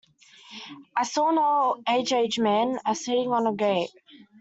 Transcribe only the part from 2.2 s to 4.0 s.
man, a-sitting on a gate.